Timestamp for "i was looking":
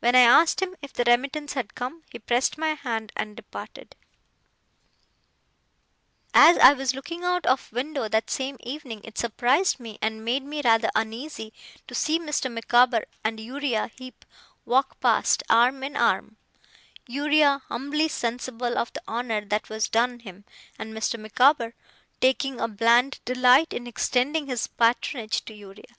6.58-7.24